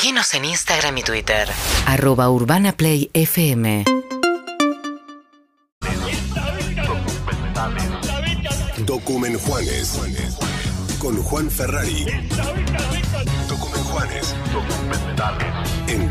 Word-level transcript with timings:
Seguinos 0.00 0.32
en 0.34 0.44
Instagram 0.44 0.96
y 0.98 1.02
Twitter. 1.02 1.48
Arroba 1.84 2.30
Urbana 2.30 2.70
Play 2.70 3.10
FM. 3.14 3.82
Documen 8.86 9.36
Juanes. 9.40 9.98
Con 11.00 11.20
Juan 11.20 11.50
Ferrari. 11.50 12.06
Documen 13.48 13.82
Juanes. 13.82 14.36
En 15.88 16.08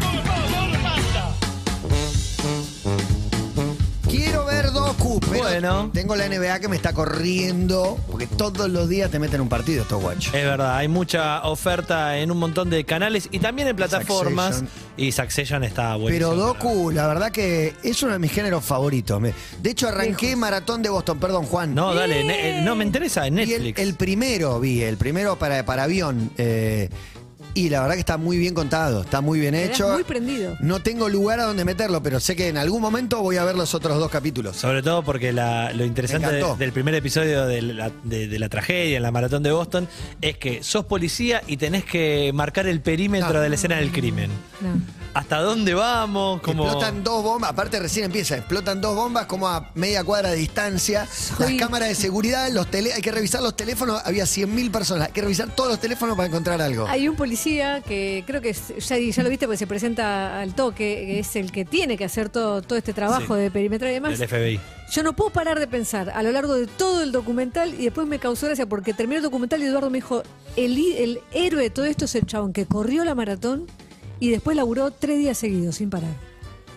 Ver 4.68 4.74
Doku, 4.74 5.20
pero 5.22 5.44
Bueno. 5.44 5.90
tengo 5.94 6.16
la 6.16 6.26
NBA 6.28 6.60
que 6.60 6.68
me 6.68 6.76
está 6.76 6.92
corriendo 6.94 7.98
porque 8.12 8.28
todos 8.28 8.70
los 8.70 8.90
días 8.90 9.10
te 9.10 9.20
meten 9.20 9.40
un 9.42 9.50
partido 9.50 9.84
estos 9.84 10.02
guachos. 10.02 10.34
Es 10.34 10.44
verdad, 10.44 10.76
hay 10.76 10.88
mucha 10.88 11.44
oferta 11.48 12.18
en 12.18 12.32
un 12.32 12.38
montón 12.38 12.70
de 12.70 12.84
canales 12.84 13.30
y 13.32 13.40
también 13.40 13.68
en 13.70 13.76
plataformas. 13.76 14.58
Succession. 14.58 14.88
Y 14.98 15.12
Succession 15.12 15.64
está 15.64 15.96
bueno. 15.96 16.14
Pero 16.16 16.36
Doku, 16.36 16.92
la 16.92 17.08
verdad 17.08 17.32
que 17.32 17.74
es 17.84 18.02
uno 18.04 18.14
de 18.14 18.20
mis 18.20 18.32
géneros 18.32 18.64
favoritos. 18.66 19.22
Me- 19.22 19.34
De 19.62 19.70
hecho, 19.70 19.88
arranqué 19.88 20.36
Maratón 20.36 20.82
de 20.82 20.90
Boston, 20.90 21.20
perdón, 21.20 21.46
Juan. 21.46 21.74
No, 21.76 21.94
dale, 21.94 22.24
ne- 22.24 22.60
eh, 22.60 22.62
no 22.64 22.76
me 22.76 22.84
interesa, 22.84 23.28
en 23.28 23.38
el, 23.40 23.48
Netflix. 23.50 23.80
el 23.80 23.94
primero 23.96 24.60
vi, 24.60 24.82
el 24.82 24.98
primero 24.98 25.38
para, 25.38 25.66
para 25.66 25.84
avión. 25.84 26.32
eh, 26.38 26.90
y 27.58 27.70
la 27.70 27.82
verdad 27.82 27.96
que 27.96 28.00
está 28.02 28.18
muy 28.18 28.38
bien 28.38 28.54
contado, 28.54 29.02
está 29.02 29.22
muy 29.22 29.40
bien 29.40 29.54
Quedás 29.54 29.70
hecho. 29.72 29.90
muy 29.94 30.04
prendido. 30.04 30.56
No 30.60 30.82
tengo 30.82 31.10
lugar 31.10 31.40
a 31.40 31.44
donde 31.44 31.66
meterlo, 31.66 32.04
pero 32.04 32.20
sé 32.20 32.36
que 32.36 32.48
en 32.50 32.58
algún 32.58 32.82
momento 32.82 33.22
voy 33.22 33.38
a 33.38 33.44
ver 33.46 33.56
los 33.56 33.74
otros 33.74 33.98
dos 33.98 34.12
capítulos. 34.12 34.56
Sobre 34.58 34.82
todo 34.84 35.04
porque 35.04 35.34
la- 35.34 35.74
lo 35.74 35.84
interesante 35.86 36.28
Me 36.28 36.34
de- 36.34 36.40
encantó. 36.40 36.58
del 36.58 36.72
primer 36.72 36.94
episodio 36.96 37.46
de 37.46 37.62
la, 37.62 37.92
de- 38.04 38.28
de 38.28 38.40
la 38.40 38.50
tragedia 38.50 38.98
en 38.98 39.04
la 39.04 39.12
maratón 39.12 39.44
de 39.44 39.52
Boston 39.52 39.88
es 40.22 40.38
que 40.38 40.62
sos 40.64 40.86
policía 40.86 41.42
y 41.48 41.58
tenés 41.58 41.84
que 41.86 42.32
marcar 42.34 42.68
el 42.68 42.82
perímetro 42.82 43.34
No. 43.34 43.40
de 43.42 43.50
la 43.50 43.56
escena 43.56 43.78
del 43.78 43.92
crimen. 43.92 44.30
No. 44.62 44.97
¿Hasta 45.18 45.42
dónde 45.42 45.74
vamos? 45.74 46.42
Como... 46.42 46.64
Explotan 46.66 47.04
dos 47.04 47.24
bombas, 47.24 47.50
aparte 47.50 47.80
recién 47.80 48.06
empieza, 48.06 48.38
explotan 48.38 48.80
dos 48.82 48.96
bombas 48.96 49.26
como 49.26 49.48
a 49.48 49.72
media 49.74 50.04
cuadra 50.04 50.30
de 50.30 50.36
distancia. 50.36 51.08
Las 51.40 51.52
cámaras 51.54 51.90
de 51.90 51.96
seguridad, 51.96 52.52
los 52.52 52.70
tele, 52.70 52.94
hay 52.94 53.02
que 53.02 53.12
revisar 53.12 53.42
los 53.42 53.56
teléfonos, 53.56 54.00
había 54.06 54.26
100.000 54.26 54.70
personas, 54.70 55.08
hay 55.08 55.14
que 55.14 55.22
revisar 55.22 55.50
todos 55.56 55.72
los 55.72 55.80
teléfonos 55.80 56.16
para 56.16 56.28
encontrar 56.28 56.62
algo. 56.62 56.86
Hay 56.88 57.10
un 57.10 57.16
policía 57.16 57.82
que 57.82 58.24
creo 58.28 58.42
que 58.42 58.50
es- 58.52 58.74
ya, 58.88 58.98
ya 59.00 59.24
lo 59.24 59.30
viste 59.30 59.48
porque 59.48 59.58
se 59.58 59.66
presenta 59.66 60.40
al 60.40 60.54
toque, 60.54 60.78
que 61.08 61.20
es 61.20 61.36
el 61.36 61.52
que 61.52 61.66
tiene 61.66 61.98
que 61.98 62.06
hacer 62.06 62.30
todo, 62.30 62.62
todo 62.62 62.78
este 62.78 62.94
trabajo 62.94 63.36
Sí. 63.36 63.42
de 63.42 63.50
perimetral 63.50 63.90
y 63.90 63.94
demás. 63.96 64.20
Del 64.20 64.28
FBI. 64.30 64.60
Yo 64.92 65.02
no 65.02 65.14
puedo 65.16 65.32
parar 65.32 65.58
de 65.60 65.66
pensar 65.68 66.12
a 66.12 66.22
lo 66.22 66.32
largo 66.32 66.54
de 66.54 66.68
todo 66.68 67.02
el 67.02 67.12
documental 67.12 67.74
y 67.74 67.86
después 67.86 68.06
me 68.06 68.20
causó 68.20 68.46
gracia 68.46 68.68
porque 68.68 68.94
terminó 68.94 69.18
el 69.18 69.24
documental 69.24 69.64
y 69.64 69.66
Eduardo 69.66 69.90
me 69.90 69.98
dijo, 69.98 70.22
el, 70.56 70.78
el 70.78 71.20
héroe 71.34 71.64
de 71.64 71.70
todo 71.72 71.86
esto 71.86 72.06
es 72.06 72.14
el 72.14 72.28
chabón 72.28 72.54
que 72.54 72.68
corrió 72.68 73.04
la 73.04 73.16
maratón 73.16 73.66
y 74.20 74.30
después 74.30 74.58
laburó 74.58 74.92
tres 74.92 75.18
días 75.18 75.38
seguidos 75.38 75.76
sin 75.76 75.90
parar. 75.90 76.27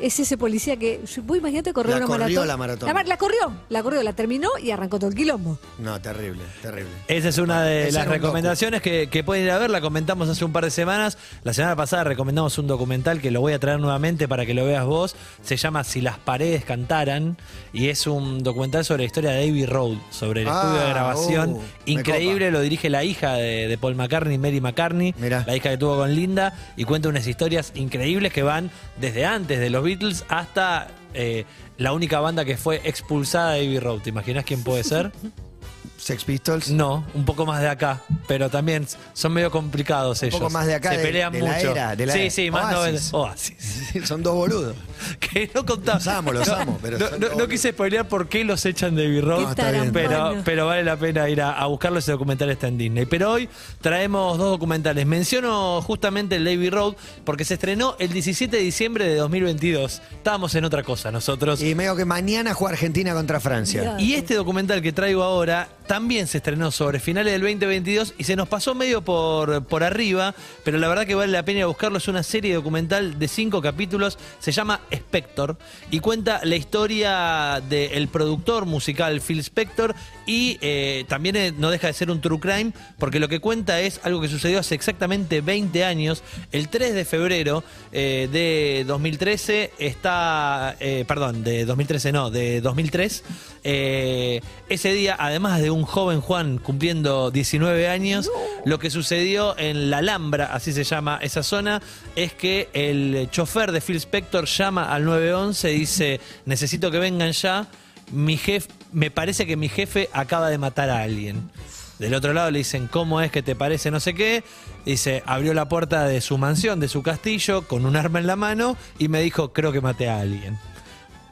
Es 0.00 0.18
ese 0.18 0.38
policía 0.38 0.76
que, 0.76 1.00
vos 1.24 1.36
imagínate 1.38 1.72
correr 1.72 1.90
La 1.90 1.96
una 1.98 2.06
corrió 2.06 2.24
maratón. 2.24 2.48
la 2.48 2.56
maratón. 2.56 2.94
La, 2.94 3.02
la 3.04 3.16
corrió, 3.16 3.52
la 3.68 3.82
corrió, 3.82 4.02
la 4.02 4.12
terminó 4.14 4.48
y 4.62 4.70
arrancó 4.70 4.98
todo 4.98 5.10
el 5.10 5.16
quilombo. 5.16 5.58
No, 5.78 6.00
terrible, 6.00 6.42
terrible. 6.62 6.90
Esa 7.08 7.28
es 7.28 7.38
una 7.38 7.62
de 7.62 7.88
Ese 7.88 7.92
las 7.98 8.06
recomendaciones 8.08 8.80
que, 8.82 9.08
que 9.10 9.22
pueden 9.24 9.44
ir 9.44 9.50
a 9.50 9.58
ver. 9.58 9.70
La 9.70 9.80
comentamos 9.80 10.28
hace 10.28 10.44
un 10.44 10.52
par 10.52 10.64
de 10.64 10.70
semanas. 10.70 11.18
La 11.44 11.52
semana 11.52 11.76
pasada 11.76 12.04
recomendamos 12.04 12.56
un 12.58 12.66
documental 12.66 13.20
que 13.20 13.30
lo 13.30 13.40
voy 13.40 13.52
a 13.52 13.58
traer 13.58 13.78
nuevamente 13.80 14.26
para 14.26 14.46
que 14.46 14.54
lo 14.54 14.64
veas 14.64 14.84
vos. 14.86 15.14
Se 15.42 15.56
llama 15.56 15.84
Si 15.84 16.00
las 16.00 16.18
paredes 16.18 16.64
cantaran. 16.64 17.36
Y 17.72 17.88
es 17.88 18.06
un 18.06 18.42
documental 18.42 18.84
sobre 18.84 19.02
la 19.02 19.06
historia 19.06 19.30
de 19.32 19.48
Abbey 19.48 19.66
Road, 19.66 19.96
sobre 20.10 20.42
el 20.42 20.48
Ah, 20.48 20.60
estudio 20.62 20.82
de 20.84 20.88
grabación. 20.90 21.50
uh, 21.52 21.62
Increíble, 21.86 22.50
lo 22.50 22.60
dirige 22.60 22.88
la 22.90 23.04
hija 23.04 23.34
de, 23.34 23.68
de 23.68 23.78
Paul 23.78 23.94
McCartney, 23.96 24.38
Mary 24.38 24.60
McCartney. 24.60 25.14
Mirá. 25.18 25.44
La 25.46 25.54
hija 25.56 25.70
que 25.70 25.76
tuvo 25.78 25.96
con 25.96 26.14
Linda. 26.14 26.54
Y 26.76 26.84
cuenta 26.84 27.08
unas 27.08 27.26
historias 27.26 27.72
increíbles 27.74 28.32
que 28.32 28.42
van 28.42 28.70
desde 29.00 29.24
antes 29.26 29.58
de 29.60 29.70
los 29.70 29.82
Beatles 29.96 30.24
hasta 30.28 30.88
eh, 31.14 31.44
la 31.78 31.92
única 31.92 32.20
banda 32.20 32.44
que 32.44 32.56
fue 32.56 32.80
expulsada 32.84 33.52
de 33.52 33.60
Abbey 33.66 33.78
Road. 33.78 34.00
¿Te 34.00 34.10
imaginas 34.10 34.44
quién 34.44 34.62
puede 34.62 34.84
ser? 34.84 35.12
Sex 35.98 36.24
Pistols. 36.24 36.70
No, 36.70 37.04
un 37.12 37.26
poco 37.26 37.44
más 37.44 37.60
de 37.60 37.68
acá, 37.68 38.00
pero 38.26 38.48
también 38.48 38.86
son 39.12 39.32
medio 39.34 39.50
complicados 39.50 40.22
Un 40.22 40.28
ellos. 40.28 40.40
poco 40.40 40.50
más 40.50 40.66
de 40.66 40.74
acá, 40.74 40.92
Se 40.92 40.96
de- 40.96 41.02
pelean 41.02 41.30
de 41.32 41.40
la 41.42 41.52
mucho. 41.52 41.72
era, 41.72 41.94
de 41.94 42.06
la 42.06 42.12
sí, 42.14 42.20
era. 42.20 42.30
sí, 42.30 42.50
más 42.50 42.74
Oasis. 42.74 43.12
Oasis. 43.12 43.88
Son 44.04 44.22
dos 44.22 44.34
boludos. 44.34 44.76
Que 45.20 45.50
no 45.54 45.64
contamos. 45.64 46.04
Los 46.04 46.14
amo, 46.14 46.32
los 46.32 46.48
amo, 46.48 46.78
pero 46.82 46.98
no, 47.36 47.48
quise 47.48 47.70
spoilear 47.72 48.08
por 48.08 48.28
qué 48.28 48.44
los 48.44 48.64
echan 48.64 48.94
de 48.94 49.06
Abbey 49.06 49.20
Road, 49.20 49.38
Qué 49.38 49.44
No, 49.44 49.50
está 49.50 49.70
bien. 49.70 49.92
pero, 49.92 50.34
pero 50.44 50.66
vale 50.66 50.84
la 50.84 50.96
pena 50.96 51.28
ir 51.28 51.40
a, 51.42 51.52
a 51.52 51.66
buscarlo. 51.66 51.98
Ese 51.98 52.12
documental 52.12 52.50
está 52.50 52.68
en 52.68 52.78
Disney. 52.78 53.06
Pero 53.06 53.32
hoy 53.32 53.48
traemos 53.80 54.38
dos 54.38 54.50
documentales. 54.50 55.06
Menciono 55.06 55.80
justamente 55.82 56.36
el 56.36 56.44
de 56.44 56.54
Abbey 56.54 56.70
Road 56.70 56.94
porque 57.24 57.44
se 57.44 57.54
estrenó 57.54 57.96
el 57.98 58.12
17 58.12 58.56
de 58.56 58.62
diciembre 58.62 59.04
de 59.06 59.16
2022. 59.16 60.02
Estábamos 60.12 60.54
en 60.54 60.64
otra 60.64 60.82
cosa 60.82 61.10
nosotros. 61.10 61.62
Y 61.62 61.74
medio 61.74 61.96
que 61.96 62.04
mañana 62.04 62.54
juega 62.54 62.72
Argentina 62.74 63.14
contra 63.14 63.40
Francia. 63.40 63.96
Y 63.98 64.14
este 64.14 64.34
documental 64.34 64.82
que 64.82 64.92
traigo 64.92 65.22
ahora 65.22 65.68
también 65.86 66.26
se 66.28 66.38
estrenó 66.38 66.70
sobre 66.70 67.00
finales 67.00 67.32
del 67.32 67.42
2022 67.42 68.14
y 68.16 68.24
se 68.24 68.36
nos 68.36 68.48
pasó 68.48 68.74
medio 68.76 69.02
por, 69.02 69.64
por 69.64 69.82
arriba, 69.82 70.34
pero 70.64 70.78
la 70.78 70.86
verdad 70.88 71.04
que 71.04 71.16
vale 71.16 71.32
la 71.32 71.44
pena 71.44 71.58
ir 71.58 71.64
a 71.64 71.66
buscarlo. 71.66 71.98
Es 71.98 72.06
una 72.06 72.22
serie 72.22 72.54
documental 72.54 73.18
de 73.18 73.26
cinco 73.28 73.60
capítulos, 73.60 74.16
se 74.38 74.52
llama 74.52 74.80
Spector 74.90 75.56
y 75.90 76.00
cuenta 76.00 76.40
la 76.44 76.56
historia 76.56 77.62
del 77.68 78.08
productor 78.08 78.66
musical 78.66 79.20
Phil 79.20 79.40
Spector 79.40 79.94
y 80.26 80.58
eh, 80.60 81.04
también 81.08 81.36
eh, 81.36 81.52
no 81.56 81.70
deja 81.70 81.86
de 81.86 81.92
ser 81.92 82.10
un 82.10 82.20
true 82.20 82.40
crime 82.40 82.72
porque 82.98 83.20
lo 83.20 83.28
que 83.28 83.40
cuenta 83.40 83.80
es 83.80 84.00
algo 84.04 84.20
que 84.20 84.28
sucedió 84.28 84.58
hace 84.58 84.74
exactamente 84.74 85.40
20 85.40 85.84
años, 85.84 86.22
el 86.52 86.68
3 86.68 86.94
de 86.94 87.04
febrero 87.04 87.64
eh, 87.92 88.28
de 88.30 88.84
2013 88.86 89.72
está, 89.78 90.76
perdón, 91.06 91.42
de 91.44 91.64
2013 91.64 92.12
no, 92.12 92.30
de 92.30 92.60
2003. 92.60 93.24
Eh, 93.64 94.40
ese 94.68 94.92
día, 94.92 95.16
además 95.18 95.60
de 95.60 95.70
un 95.70 95.84
joven 95.84 96.20
Juan 96.20 96.58
cumpliendo 96.58 97.30
19 97.30 97.88
años, 97.88 98.30
lo 98.64 98.78
que 98.78 98.90
sucedió 98.90 99.58
en 99.58 99.90
la 99.90 99.98
Alhambra, 99.98 100.50
así 100.52 100.72
se 100.72 100.84
llama 100.84 101.18
esa 101.22 101.42
zona, 101.42 101.82
es 102.16 102.32
que 102.32 102.68
el 102.72 103.28
chofer 103.30 103.72
de 103.72 103.80
Phil 103.80 103.96
Spector 103.96 104.46
llama 104.46 104.92
al 104.92 105.04
911 105.04 105.72
y 105.72 105.78
dice, 105.80 106.20
necesito 106.46 106.90
que 106.90 106.98
vengan 106.98 107.32
ya, 107.32 107.66
mi 108.12 108.36
jefe, 108.36 108.68
me 108.92 109.10
parece 109.10 109.46
que 109.46 109.56
mi 109.56 109.68
jefe 109.68 110.08
acaba 110.12 110.50
de 110.50 110.58
matar 110.58 110.90
a 110.90 111.02
alguien. 111.02 111.50
Del 111.98 112.14
otro 112.14 112.32
lado 112.32 112.50
le 112.50 112.58
dicen, 112.58 112.86
¿cómo 112.86 113.20
es 113.20 113.30
que 113.30 113.42
te 113.42 113.54
parece 113.54 113.90
no 113.90 114.00
sé 114.00 114.14
qué? 114.14 114.42
Dice, 114.86 115.22
abrió 115.26 115.52
la 115.52 115.68
puerta 115.68 116.06
de 116.06 116.22
su 116.22 116.38
mansión, 116.38 116.80
de 116.80 116.88
su 116.88 117.02
castillo, 117.02 117.68
con 117.68 117.84
un 117.84 117.94
arma 117.94 118.18
en 118.18 118.26
la 118.26 118.36
mano 118.36 118.78
y 118.98 119.08
me 119.08 119.20
dijo, 119.20 119.52
creo 119.52 119.70
que 119.70 119.82
maté 119.82 120.08
a 120.08 120.20
alguien. 120.20 120.58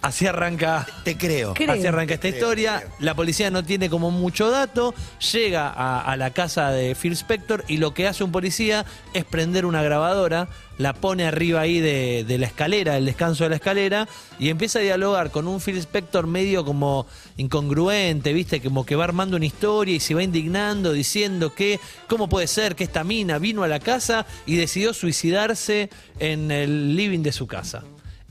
Así 0.00 0.26
arranca 0.26 0.86
Te 1.04 1.16
creo. 1.16 1.54
Creo. 1.54 1.72
Así 1.72 1.86
arranca 1.86 2.14
esta 2.14 2.28
Creo, 2.28 2.34
historia. 2.34 2.78
creo. 2.78 2.92
La 3.00 3.14
policía 3.14 3.50
no 3.50 3.64
tiene 3.64 3.90
como 3.90 4.10
mucho 4.10 4.50
dato. 4.50 4.94
Llega 5.32 5.68
a, 5.68 6.00
a 6.00 6.16
la 6.16 6.30
casa 6.30 6.70
de 6.70 6.94
Phil 6.94 7.12
Spector 7.12 7.64
y 7.68 7.78
lo 7.78 7.94
que 7.94 8.06
hace 8.06 8.22
un 8.24 8.32
policía 8.32 8.84
es 9.12 9.24
prender 9.24 9.66
una 9.66 9.82
grabadora, 9.82 10.48
la 10.78 10.92
pone 10.92 11.24
arriba 11.24 11.60
ahí 11.62 11.80
de, 11.80 12.24
de 12.26 12.38
la 12.38 12.46
escalera, 12.46 12.96
el 12.96 13.06
descanso 13.06 13.42
de 13.44 13.50
la 13.50 13.56
escalera, 13.56 14.08
y 14.38 14.50
empieza 14.50 14.78
a 14.78 14.82
dialogar 14.82 15.30
con 15.32 15.48
un 15.48 15.60
Phil 15.60 15.76
Spector 15.78 16.28
medio 16.28 16.64
como 16.64 17.06
incongruente, 17.36 18.32
¿viste? 18.32 18.60
Como 18.60 18.86
que 18.86 18.94
va 18.94 19.04
armando 19.04 19.36
una 19.36 19.46
historia 19.46 19.96
y 19.96 20.00
se 20.00 20.14
va 20.14 20.22
indignando, 20.22 20.92
diciendo 20.92 21.54
que, 21.54 21.80
¿cómo 22.06 22.28
puede 22.28 22.46
ser 22.46 22.76
que 22.76 22.84
esta 22.84 23.02
mina 23.02 23.38
vino 23.38 23.64
a 23.64 23.68
la 23.68 23.80
casa 23.80 24.26
y 24.46 24.56
decidió 24.56 24.94
suicidarse 24.94 25.90
en 26.20 26.50
el 26.52 26.94
living 26.96 27.20
de 27.24 27.32
su 27.32 27.46
casa? 27.48 27.82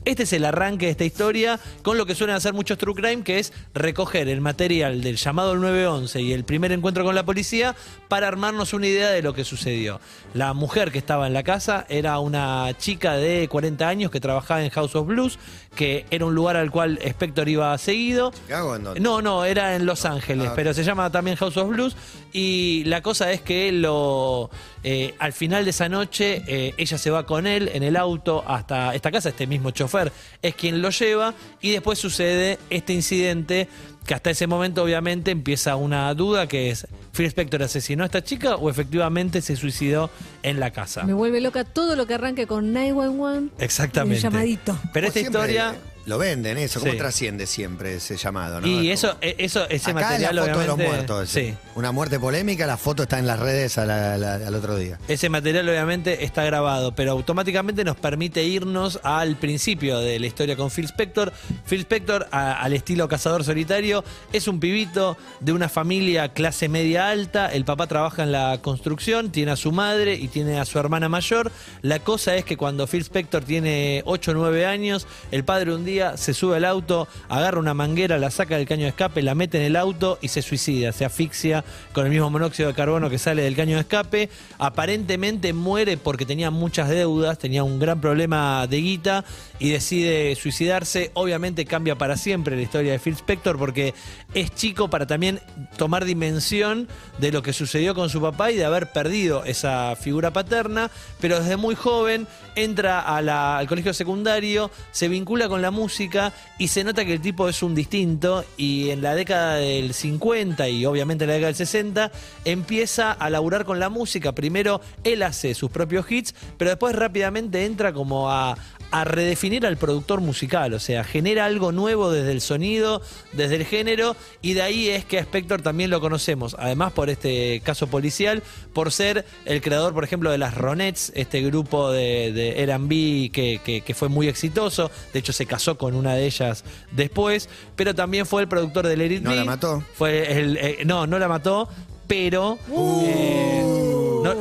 Este 0.08 0.22
es 0.22 0.32
el 0.32 0.46
arranque 0.46 0.86
de 0.86 0.92
esta 0.92 1.04
historia 1.04 1.60
con 1.82 1.98
lo 1.98 2.06
que 2.06 2.14
suelen 2.14 2.34
hacer 2.34 2.54
muchos 2.54 2.78
true 2.78 2.94
crime, 2.94 3.22
que 3.22 3.38
es 3.38 3.52
recoger 3.74 4.30
el 4.30 4.40
material 4.40 5.02
del 5.02 5.16
llamado 5.16 5.50
al 5.50 5.60
911 5.60 6.22
y 6.22 6.32
el 6.32 6.44
primer 6.44 6.72
encuentro 6.72 7.04
con 7.04 7.14
la 7.14 7.26
policía 7.26 7.76
para 8.08 8.26
armarnos 8.26 8.72
una 8.72 8.86
idea 8.86 9.10
de 9.10 9.20
lo 9.20 9.34
que 9.34 9.44
sucedió. 9.44 10.00
La 10.32 10.54
mujer 10.54 10.92
que 10.92 10.96
estaba 10.96 11.26
en 11.26 11.34
la 11.34 11.42
casa 11.42 11.84
era 11.90 12.20
una 12.20 12.74
chica 12.78 13.18
de 13.18 13.48
40 13.48 13.86
años 13.86 14.10
que 14.10 14.18
trabajaba 14.18 14.64
en 14.64 14.70
House 14.70 14.96
of 14.96 15.06
Blues, 15.06 15.38
que 15.78 16.06
era 16.10 16.24
un 16.24 16.34
lugar 16.34 16.56
al 16.56 16.72
cual 16.72 16.98
Spector 17.00 17.48
iba 17.48 17.78
seguido. 17.78 18.32
¿Chicago 18.32 18.74
en 18.74 18.82
dónde? 18.82 18.98
No, 19.00 19.22
no, 19.22 19.44
era 19.44 19.76
en 19.76 19.86
Los 19.86 20.04
Ángeles, 20.04 20.48
Ah, 20.48 20.50
ok. 20.50 20.56
pero 20.56 20.74
se 20.74 20.82
llama 20.82 21.08
también 21.12 21.36
House 21.36 21.56
of 21.56 21.68
Blues. 21.68 21.94
Y 22.32 22.82
la 22.86 23.00
cosa 23.00 23.30
es 23.30 23.40
que 23.42 23.70
lo, 23.70 24.50
eh, 24.82 25.14
al 25.20 25.32
final 25.32 25.62
de 25.62 25.70
esa 25.70 25.88
noche, 25.88 26.42
eh, 26.48 26.74
ella 26.76 26.98
se 26.98 27.10
va 27.10 27.24
con 27.24 27.46
él 27.46 27.70
en 27.72 27.84
el 27.84 27.94
auto 27.96 28.42
hasta 28.44 28.92
esta 28.92 29.12
casa, 29.12 29.28
este 29.28 29.46
mismo 29.46 29.70
chofer 29.70 30.10
es 30.42 30.56
quien 30.56 30.82
lo 30.82 30.90
lleva. 30.90 31.32
Y 31.60 31.70
después 31.70 31.96
sucede 32.00 32.58
este 32.70 32.92
incidente 32.92 33.68
que 34.04 34.14
hasta 34.14 34.30
ese 34.30 34.48
momento 34.48 34.82
obviamente 34.82 35.30
empieza 35.30 35.76
una 35.76 36.12
duda 36.14 36.48
que 36.48 36.70
es, 36.70 36.88
¿Phil 37.18 37.26
Spector 37.26 37.64
asesinó 37.64 38.04
a 38.04 38.06
esta 38.06 38.22
chica 38.22 38.54
o 38.54 38.70
efectivamente 38.70 39.42
se 39.42 39.56
suicidó 39.56 40.08
en 40.44 40.60
la 40.60 40.70
casa? 40.70 41.02
Me 41.02 41.14
vuelve 41.14 41.40
loca 41.40 41.64
todo 41.64 41.96
lo 41.96 42.06
que 42.06 42.14
arranque 42.14 42.46
con 42.46 42.72
911. 42.72 43.56
Exactamente. 43.58 44.18
El 44.18 44.22
llamadito. 44.22 44.78
Pero 44.92 45.08
esta 45.08 45.18
historia 45.18 45.74
Lo 46.08 46.18
venden, 46.18 46.56
eso. 46.58 46.80
¿Cómo 46.80 46.92
Sí. 46.92 46.98
trasciende 46.98 47.46
siempre 47.46 47.96
ese 47.96 48.16
llamado? 48.16 48.60
¿no? 48.60 48.66
Y 48.66 48.90
Es 48.90 49.00
eso, 49.00 49.10
como- 49.10 49.22
eh, 49.22 49.34
eso, 49.38 49.68
ese 49.68 49.90
Acá 49.90 50.00
es 50.00 50.06
material 50.06 50.36
la 50.36 50.42
foto 50.42 50.58
de 50.58 50.66
los 50.66 50.74
obviamente. 50.74 50.96
muertos. 51.06 51.28
sí. 51.28 51.54
Una 51.74 51.92
muerte 51.92 52.18
polémica, 52.18 52.66
la 52.66 52.76
foto 52.78 53.02
está 53.04 53.18
en 53.18 53.26
las 53.26 53.38
redes 53.38 53.76
a 53.78 53.84
la- 53.84 54.16
la- 54.18 54.34
al 54.34 54.54
otro 54.54 54.76
día. 54.76 54.98
Ese 55.06 55.28
material 55.28 55.68
obviamente 55.68 56.24
está 56.24 56.42
grabado, 56.44 56.94
pero 56.94 57.12
automáticamente 57.12 57.84
nos 57.84 57.96
permite 57.96 58.42
irnos 58.42 58.98
al 59.02 59.36
principio 59.36 59.98
de 59.98 60.18
la 60.18 60.26
historia 60.26 60.56
con 60.56 60.70
Phil 60.70 60.86
Spector. 60.86 61.32
Phil 61.68 61.80
Spector, 61.80 62.26
a- 62.32 62.60
al 62.62 62.72
estilo 62.72 63.06
cazador 63.06 63.44
solitario, 63.44 64.02
es 64.32 64.48
un 64.48 64.58
pibito 64.60 65.16
de 65.40 65.52
una 65.52 65.68
familia 65.68 66.30
clase 66.30 66.68
media 66.68 67.10
alta. 67.10 67.52
El 67.52 67.64
papá 67.66 67.86
trabaja 67.86 68.22
en 68.22 68.32
la 68.32 68.58
construcción, 68.62 69.30
tiene 69.30 69.52
a 69.52 69.56
su 69.56 69.72
madre 69.72 70.14
y 70.14 70.28
tiene 70.28 70.58
a 70.58 70.64
su 70.64 70.78
hermana 70.78 71.08
mayor. 71.10 71.52
La 71.82 71.98
cosa 71.98 72.34
es 72.34 72.44
que 72.44 72.56
cuando 72.56 72.86
Phil 72.86 73.02
Spector 73.02 73.44
tiene 73.44 74.02
8 74.06 74.30
o 74.30 74.34
9 74.34 74.64
años, 74.66 75.06
el 75.30 75.44
padre 75.44 75.74
un 75.74 75.84
día 75.84 75.97
se 76.16 76.34
sube 76.34 76.56
al 76.56 76.64
auto, 76.64 77.08
agarra 77.28 77.58
una 77.58 77.74
manguera, 77.74 78.18
la 78.18 78.30
saca 78.30 78.56
del 78.56 78.66
caño 78.66 78.82
de 78.82 78.88
escape, 78.88 79.22
la 79.22 79.34
mete 79.34 79.58
en 79.58 79.64
el 79.64 79.76
auto 79.76 80.18
y 80.20 80.28
se 80.28 80.42
suicida, 80.42 80.92
se 80.92 81.04
asfixia 81.04 81.64
con 81.92 82.04
el 82.04 82.10
mismo 82.10 82.30
monóxido 82.30 82.68
de 82.68 82.74
carbono 82.74 83.10
que 83.10 83.18
sale 83.18 83.42
del 83.42 83.56
caño 83.56 83.74
de 83.74 83.82
escape. 83.82 84.30
Aparentemente 84.58 85.52
muere 85.52 85.96
porque 85.96 86.26
tenía 86.26 86.50
muchas 86.50 86.88
deudas, 86.88 87.38
tenía 87.38 87.64
un 87.64 87.78
gran 87.78 88.00
problema 88.00 88.66
de 88.66 88.76
guita 88.80 89.24
y 89.58 89.70
decide 89.70 90.34
suicidarse. 90.34 91.10
Obviamente 91.14 91.64
cambia 91.64 91.96
para 91.96 92.16
siempre 92.16 92.56
la 92.56 92.62
historia 92.62 92.92
de 92.92 92.98
Phil 92.98 93.14
Spector 93.14 93.58
porque 93.58 93.94
es 94.34 94.54
chico 94.54 94.88
para 94.88 95.06
también 95.06 95.40
tomar 95.76 96.04
dimensión 96.04 96.88
de 97.18 97.32
lo 97.32 97.42
que 97.42 97.52
sucedió 97.52 97.94
con 97.94 98.10
su 98.10 98.20
papá 98.20 98.50
y 98.50 98.56
de 98.56 98.64
haber 98.64 98.92
perdido 98.92 99.44
esa 99.44 99.96
figura 99.96 100.32
paterna, 100.32 100.90
pero 101.20 101.40
desde 101.40 101.56
muy 101.56 101.74
joven 101.74 102.26
entra 102.54 103.00
al 103.00 103.66
colegio 103.68 103.94
secundario, 103.94 104.70
se 104.90 105.08
vincula 105.08 105.48
con 105.48 105.62
la 105.62 105.70
música 105.70 106.32
y 106.58 106.68
se 106.68 106.84
nota 106.84 107.04
que 107.04 107.14
el 107.14 107.20
tipo 107.20 107.48
es 107.48 107.62
un 107.62 107.74
distinto 107.74 108.44
y 108.56 108.90
en 108.90 109.02
la 109.02 109.14
década 109.14 109.54
del 109.56 109.94
50 109.94 110.68
y 110.68 110.84
obviamente 110.84 111.24
en 111.24 111.28
la 111.28 111.34
década 111.34 111.48
del 111.48 111.56
60 111.56 112.12
empieza 112.44 113.12
a 113.12 113.30
laburar 113.30 113.64
con 113.64 113.78
la 113.78 113.88
música. 113.88 114.32
Primero 114.32 114.80
él 115.04 115.22
hace 115.22 115.54
sus 115.54 115.70
propios 115.70 116.10
hits, 116.10 116.34
pero 116.56 116.70
después 116.70 116.94
rápidamente 116.94 117.64
entra 117.64 117.92
como 117.92 118.30
a, 118.30 118.56
a 118.90 119.04
redefinir 119.04 119.66
al 119.66 119.76
productor 119.76 120.20
musical, 120.22 120.72
o 120.72 120.78
sea, 120.80 121.04
genera 121.04 121.44
algo 121.44 121.72
nuevo 121.72 122.10
desde 122.10 122.32
el 122.32 122.40
sonido, 122.40 123.02
desde 123.34 123.56
el 123.56 123.64
género, 123.66 124.16
y 124.40 124.54
de 124.54 124.62
ahí 124.62 124.88
es 124.88 125.04
que 125.04 125.18
a 125.18 125.20
Spector 125.20 125.60
también 125.60 125.90
lo 125.90 126.00
conocemos, 126.00 126.56
además 126.58 126.92
por 126.92 127.10
este 127.10 127.60
caso 127.64 127.86
policial, 127.88 128.42
por 128.72 128.90
ser 128.90 129.26
el 129.44 129.60
creador, 129.60 129.92
por 129.92 130.04
ejemplo, 130.04 130.30
de 130.30 130.38
las 130.38 130.54
Ronettes, 130.54 131.12
este 131.14 131.42
grupo 131.42 131.90
de, 131.90 132.32
de 132.32 132.62
R&B 132.62 133.30
que, 133.32 133.60
que- 133.64 133.82
que 133.82 133.94
fue 133.94 134.08
muy 134.08 134.26
exitoso, 134.28 134.90
de 135.12 135.18
hecho 135.18 135.32
se 135.34 135.44
casó 135.44 135.76
con 135.76 135.94
una 135.94 136.14
de 136.14 136.24
ellas 136.26 136.64
después, 136.92 137.48
pero 137.76 137.94
también 137.94 138.24
fue 138.24 138.40
el 138.42 138.48
productor 138.48 138.86
de 138.86 138.96
Let 138.96 139.12
It 139.16 139.22
¿No 139.22 139.34
la 139.34 139.44
mató? 139.44 139.84
Fue 139.94 140.38
el, 140.40 140.56
eh, 140.56 140.78
no, 140.86 141.06
no 141.06 141.18
la 141.18 141.28
mató, 141.28 141.68
pero... 142.06 142.58
eh, 143.04 143.77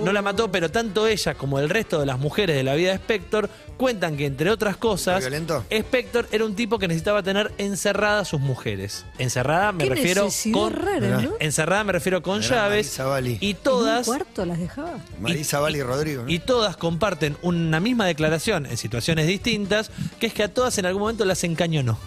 no, 0.07 0.13
la 0.13 0.21
mató, 0.21 0.51
pero 0.51 0.69
tanto 0.71 1.07
ella 1.07 1.35
como 1.35 1.59
el 1.59 1.69
resto 1.69 1.99
de 1.99 2.05
las 2.05 2.19
mujeres 2.19 2.55
de 2.55 2.63
la 2.63 2.75
vida 2.75 2.89
de 2.89 2.95
Spector 2.95 3.49
cuentan 3.77 4.17
que, 4.17 4.25
entre 4.25 4.49
otras 4.49 4.77
cosas. 4.77 5.23
Spector 5.69 6.27
era 6.31 6.45
un 6.45 6.55
tipo 6.55 6.79
que 6.79 6.87
necesitaba 6.87 7.21
tener 7.23 7.51
encerradas 7.57 8.27
sus 8.27 8.39
mujeres. 8.39 9.05
Encerrada 9.17 9.71
me 9.71 9.83
Qué 9.83 9.89
refiero 9.91 10.25
necesidad 10.25 10.53
con. 10.59 10.73
rara, 10.73 11.21
¿no? 11.21 11.31
Encerrada 11.39 11.83
me 11.83 11.91
refiero 11.93 12.21
con 12.21 12.41
Era 12.43 12.49
llaves. 12.55 12.87
Marisa 12.87 13.05
Bali. 13.05 13.37
Y 13.41 13.51
¿En 13.51 13.57
un 13.57 13.63
todas. 13.63 14.05
cuarto 14.05 14.45
las 14.45 14.59
dejaba? 14.59 14.97
Marisa 15.19 15.59
Bali 15.59 15.79
y 15.79 15.83
Rodrigo. 15.83 16.23
¿no? 16.23 16.29
Y 16.29 16.39
todas 16.39 16.77
comparten 16.77 17.37
una 17.41 17.79
misma 17.79 18.05
declaración 18.05 18.65
en 18.65 18.77
situaciones 18.77 19.27
distintas, 19.27 19.91
que 20.19 20.27
es 20.27 20.33
que 20.33 20.43
a 20.43 20.53
todas 20.53 20.77
en 20.77 20.85
algún 20.85 21.01
momento 21.01 21.25
las 21.25 21.43
encañonó. 21.43 21.97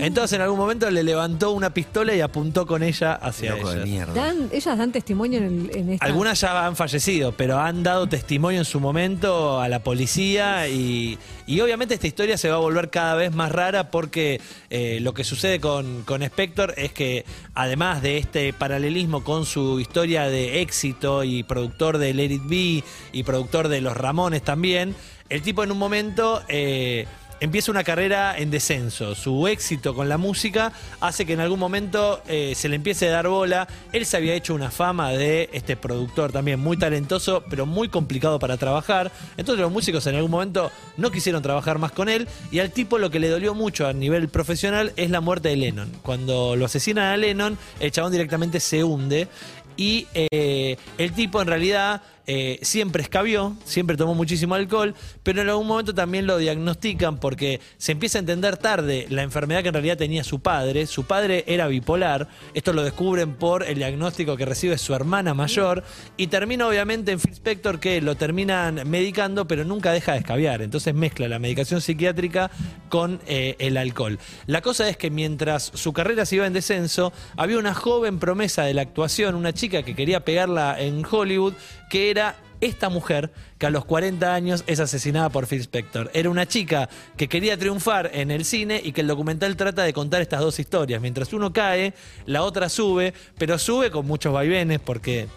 Entonces 0.00 0.34
en 0.36 0.42
algún 0.42 0.58
momento 0.58 0.90
le 0.90 1.02
levantó 1.02 1.52
una 1.52 1.70
pistola 1.72 2.14
y 2.14 2.20
apuntó 2.20 2.66
con 2.66 2.82
ella 2.82 3.14
hacia 3.14 3.54
Loco 3.56 3.70
de 3.70 3.76
ellas. 3.76 3.88
mierda. 3.88 4.12
Dan, 4.14 4.48
ellas 4.52 4.78
dan 4.78 4.92
testimonio 4.92 5.38
en, 5.38 5.44
el- 5.44 5.76
en 5.76 5.92
esta. 5.92 6.06
Algunas 6.06 6.40
ya 6.40 6.66
han 6.66 6.76
fallecido, 6.76 7.32
pero 7.32 7.58
han 7.58 7.82
dado 7.82 8.06
testimonio 8.08 8.58
en 8.60 8.64
su 8.64 8.80
momento 8.80 9.60
a 9.60 9.68
la 9.68 9.80
policía 9.82 10.68
y, 10.68 11.18
y 11.46 11.60
obviamente 11.60 11.94
esta 11.94 12.06
historia 12.06 12.36
se 12.38 12.48
va 12.48 12.56
a 12.56 12.60
volver 12.60 12.90
cada 12.90 13.14
vez 13.14 13.32
más 13.34 13.52
rara 13.52 13.90
porque 13.90 14.40
eh, 14.70 14.98
lo 15.00 15.14
que 15.14 15.24
sucede 15.24 15.60
con, 15.60 16.02
con 16.02 16.22
Spector 16.22 16.74
es 16.76 16.92
que 16.92 17.24
además 17.54 18.02
de 18.02 18.18
este 18.18 18.52
paralelismo 18.52 19.24
con 19.24 19.46
su 19.46 19.80
historia 19.80 20.24
de 20.28 20.60
éxito 20.60 21.24
y 21.24 21.42
productor 21.42 21.98
de 21.98 22.14
Let 22.14 22.32
It 22.32 22.42
Be 22.46 22.84
y 23.12 23.22
productor 23.24 23.68
de 23.68 23.80
Los 23.80 23.96
Ramones 23.96 24.42
también, 24.42 24.94
el 25.28 25.42
tipo 25.42 25.62
en 25.64 25.72
un 25.72 25.78
momento... 25.78 26.42
eh, 26.48 27.06
empieza 27.40 27.70
una 27.70 27.84
carrera 27.84 28.36
en 28.38 28.50
descenso. 28.50 29.14
Su 29.14 29.46
éxito 29.46 29.94
con 29.94 30.08
la 30.08 30.18
música 30.18 30.72
hace 31.00 31.26
que 31.26 31.34
en 31.34 31.40
algún 31.40 31.58
momento 31.58 32.22
eh, 32.28 32.54
se 32.54 32.68
le 32.68 32.76
empiece 32.76 33.08
a 33.08 33.12
dar 33.12 33.28
bola. 33.28 33.68
Él 33.92 34.06
se 34.06 34.16
había 34.16 34.34
hecho 34.34 34.54
una 34.54 34.70
fama 34.70 35.10
de 35.10 35.50
este 35.52 35.76
productor 35.76 36.32
también 36.32 36.60
muy 36.60 36.76
talentoso, 36.76 37.44
pero 37.48 37.66
muy 37.66 37.88
complicado 37.88 38.38
para 38.38 38.56
trabajar. 38.56 39.10
Entonces 39.36 39.62
los 39.62 39.72
músicos 39.72 40.06
en 40.06 40.16
algún 40.16 40.30
momento 40.30 40.70
no 40.96 41.10
quisieron 41.10 41.42
trabajar 41.42 41.78
más 41.78 41.92
con 41.92 42.08
él 42.08 42.28
y 42.50 42.60
al 42.60 42.70
tipo 42.70 42.98
lo 42.98 43.10
que 43.10 43.20
le 43.20 43.28
dolió 43.28 43.54
mucho 43.54 43.86
a 43.86 43.92
nivel 43.92 44.28
profesional 44.28 44.92
es 44.96 45.10
la 45.10 45.20
muerte 45.20 45.48
de 45.48 45.56
Lennon. 45.56 45.90
Cuando 46.02 46.56
lo 46.56 46.66
asesinan 46.66 47.04
a 47.04 47.16
Lennon, 47.16 47.58
el 47.80 47.92
chabón 47.92 48.12
directamente 48.12 48.60
se 48.60 48.84
hunde 48.84 49.28
y 49.76 50.06
eh, 50.14 50.76
el 50.98 51.12
tipo 51.12 51.40
en 51.42 51.48
realidad 51.48 52.02
eh, 52.26 52.58
siempre 52.62 53.02
escabió, 53.02 53.56
siempre 53.64 53.96
tomó 53.96 54.14
muchísimo 54.14 54.56
alcohol, 54.56 54.94
pero 55.22 55.42
en 55.42 55.48
algún 55.48 55.66
momento 55.66 55.94
también 55.94 56.26
lo 56.26 56.38
diagnostican 56.38 57.18
porque 57.18 57.60
se 57.78 57.92
empieza 57.92 58.18
a 58.18 58.20
entender 58.20 58.56
tarde 58.56 59.06
la 59.10 59.22
enfermedad 59.22 59.62
que 59.62 59.68
en 59.68 59.74
realidad 59.74 59.96
tenía 59.96 60.24
su 60.24 60.40
padre. 60.40 60.86
Su 60.86 61.04
padre 61.04 61.44
era 61.46 61.68
bipolar, 61.68 62.28
esto 62.52 62.72
lo 62.72 62.82
descubren 62.82 63.34
por 63.34 63.62
el 63.62 63.76
diagnóstico 63.76 64.36
que 64.36 64.44
recibe 64.44 64.76
su 64.78 64.94
hermana 64.94 65.34
mayor 65.34 65.84
y 66.16 66.26
termina 66.26 66.66
obviamente 66.66 67.12
en 67.12 67.20
Phil 67.20 67.32
Spector 67.32 67.78
que 67.78 68.00
lo 68.00 68.16
terminan 68.16 68.88
medicando, 68.88 69.46
pero 69.46 69.64
nunca 69.64 69.92
deja 69.92 70.12
de 70.12 70.18
escabiar. 70.18 70.62
Entonces 70.62 70.94
mezcla 70.94 71.28
la 71.28 71.38
medicación 71.38 71.80
psiquiátrica 71.80 72.50
con 72.88 73.20
eh, 73.26 73.54
el 73.60 73.76
alcohol. 73.76 74.18
La 74.46 74.62
cosa 74.62 74.88
es 74.88 74.96
que 74.96 75.10
mientras 75.10 75.70
su 75.74 75.92
carrera 75.92 76.26
se 76.26 76.36
iba 76.36 76.46
en 76.46 76.52
descenso, 76.52 77.12
había 77.36 77.58
una 77.58 77.74
joven 77.74 78.18
promesa 78.18 78.64
de 78.64 78.74
la 78.74 78.82
actuación, 78.82 79.36
una 79.36 79.52
chica 79.52 79.82
que 79.82 79.94
quería 79.94 80.24
pegarla 80.24 80.80
en 80.80 81.04
Hollywood, 81.08 81.54
que 81.88 82.10
era 82.10 82.15
esta 82.60 82.88
mujer 82.88 83.32
que 83.58 83.66
a 83.66 83.70
los 83.70 83.84
40 83.84 84.34
años 84.34 84.64
es 84.66 84.80
asesinada 84.80 85.28
por 85.28 85.46
Phil 85.46 85.60
Spector. 85.60 86.10
Era 86.14 86.30
una 86.30 86.46
chica 86.46 86.88
que 87.16 87.28
quería 87.28 87.56
triunfar 87.56 88.10
en 88.12 88.30
el 88.30 88.44
cine 88.44 88.80
y 88.82 88.92
que 88.92 89.02
el 89.02 89.06
documental 89.06 89.56
trata 89.56 89.82
de 89.82 89.92
contar 89.92 90.22
estas 90.22 90.40
dos 90.40 90.58
historias. 90.58 91.00
Mientras 91.00 91.32
uno 91.32 91.52
cae, 91.52 91.94
la 92.24 92.42
otra 92.42 92.68
sube, 92.68 93.14
pero 93.38 93.58
sube 93.58 93.90
con 93.90 94.06
muchos 94.06 94.32
vaivenes 94.32 94.80
porque 94.80 95.28